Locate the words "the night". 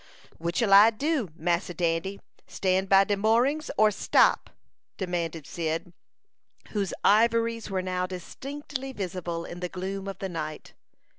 10.17-10.73